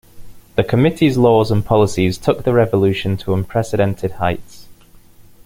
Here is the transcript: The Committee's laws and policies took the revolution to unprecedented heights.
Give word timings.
The 0.55 0.63
Committee's 0.63 1.15
laws 1.15 1.51
and 1.51 1.63
policies 1.63 2.17
took 2.17 2.43
the 2.43 2.53
revolution 2.53 3.17
to 3.17 3.35
unprecedented 3.35 4.13
heights. 4.13 4.67